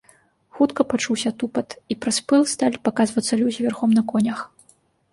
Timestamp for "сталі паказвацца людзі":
2.55-3.59